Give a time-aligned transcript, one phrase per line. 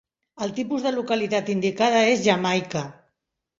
[0.45, 2.85] El tipus de localitat indicada és "Jamaica".